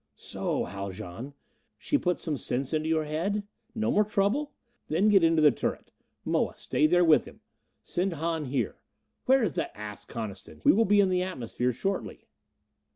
"So, 0.15 0.63
Haljan 0.63 1.35
she 1.77 1.95
put 1.95 2.19
some 2.19 2.35
sense 2.35 2.73
into 2.73 2.89
your 2.89 3.03
head? 3.05 3.43
No 3.75 3.91
more 3.91 4.03
trouble? 4.03 4.51
Then 4.87 5.09
get 5.09 5.23
into 5.23 5.43
the 5.43 5.51
turret. 5.51 5.91
Moa, 6.25 6.55
stay 6.55 6.87
there 6.87 7.05
with 7.05 7.25
him. 7.25 7.41
Send 7.83 8.13
Hahn 8.13 8.45
here. 8.45 8.77
Where 9.25 9.43
is 9.43 9.51
that 9.53 9.77
ass 9.77 10.03
Coniston? 10.03 10.59
We 10.63 10.71
will 10.71 10.85
be 10.85 11.01
in 11.01 11.09
the 11.09 11.21
atmosphere 11.21 11.71
shortly." 11.71 12.25